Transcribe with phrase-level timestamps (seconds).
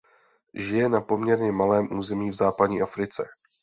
[0.53, 3.23] Žije na poměrně malém území v západní Africe.